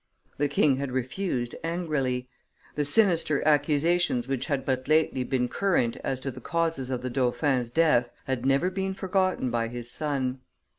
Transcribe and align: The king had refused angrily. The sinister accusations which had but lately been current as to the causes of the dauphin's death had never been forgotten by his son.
The 0.39 0.47
king 0.47 0.77
had 0.77 0.91
refused 0.91 1.53
angrily. 1.63 2.27
The 2.73 2.85
sinister 2.85 3.47
accusations 3.47 4.27
which 4.27 4.47
had 4.47 4.65
but 4.65 4.87
lately 4.87 5.23
been 5.23 5.47
current 5.47 5.95
as 6.03 6.19
to 6.21 6.31
the 6.31 6.41
causes 6.41 6.89
of 6.89 7.03
the 7.03 7.09
dauphin's 7.11 7.69
death 7.69 8.09
had 8.25 8.43
never 8.43 8.71
been 8.71 8.95
forgotten 8.95 9.51
by 9.51 9.67
his 9.67 9.91
son. 9.91 10.39